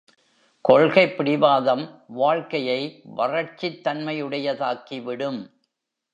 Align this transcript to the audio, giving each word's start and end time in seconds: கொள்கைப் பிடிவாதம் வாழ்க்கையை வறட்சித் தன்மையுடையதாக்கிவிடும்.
கொள்கைப் 0.61 1.17
பிடிவாதம் 1.17 2.03
வாழ்க்கையை 2.07 3.01
வறட்சித் 3.17 3.81
தன்மையுடையதாக்கிவிடும். 3.87 5.39